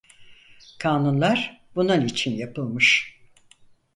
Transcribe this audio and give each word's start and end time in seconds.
Kanunlar, 0.79 1.61
bunun 1.75 2.01
için 2.05 2.35
yapılmış. 2.35 3.19